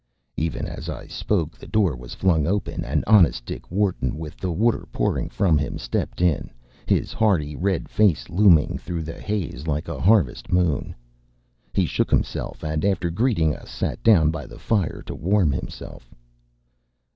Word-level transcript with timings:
”Even 0.35 0.65
as 0.65 0.89
I 0.89 1.05
spoke 1.05 1.55
the 1.55 1.67
door 1.67 1.95
was 1.95 2.15
flung 2.15 2.47
open, 2.47 2.83
and 2.83 3.03
honest 3.05 3.45
Dick 3.45 3.69
Wharton, 3.69 4.17
with 4.17 4.35
the 4.37 4.51
water 4.51 4.87
pouring 4.91 5.29
from 5.29 5.59
him, 5.59 5.77
stepped 5.77 6.21
in, 6.21 6.49
his 6.87 7.13
hearty 7.13 7.55
red 7.55 7.87
face 7.87 8.27
looming 8.27 8.79
through 8.79 9.03
the 9.03 9.21
haze 9.21 9.67
like 9.67 9.87
a 9.87 9.99
harvest 10.01 10.51
moon. 10.51 10.95
He 11.73 11.85
shook 11.85 12.09
himself, 12.09 12.63
and 12.63 12.83
after 12.83 13.11
greeting 13.11 13.55
us 13.55 13.69
sat 13.69 14.01
down 14.01 14.31
by 14.31 14.47
the 14.47 14.57
fire 14.57 15.03
to 15.05 15.13
warm 15.13 15.51
himself. 15.51 16.09